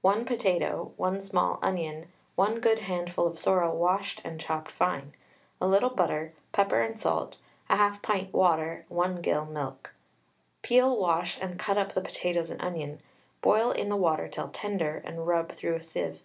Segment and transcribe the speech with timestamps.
[0.00, 5.12] 1 potato, 1 small onion, 1 good handful of sorrel washed and chopped fine,
[5.60, 7.36] a little butter, pepper and salt,
[7.68, 9.94] 1/2 pint water, 1 gill milk.
[10.62, 13.02] Peel, wash, and cut up the potatoes and onion,
[13.42, 16.22] boil in the water till tender, and rub through a sieve.